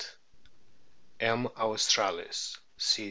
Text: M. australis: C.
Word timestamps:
M. 1.19 1.45
australis: 1.57 2.57
C. 2.75 2.99